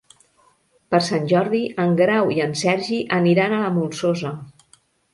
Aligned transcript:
Per 0.95 1.01
Sant 1.07 1.27
Jordi 1.33 1.61
en 1.85 1.95
Grau 2.01 2.33
i 2.39 2.41
en 2.49 2.57
Sergi 2.65 3.01
aniran 3.23 3.57
a 3.57 3.63
la 3.69 3.73
Molsosa. 3.81 4.37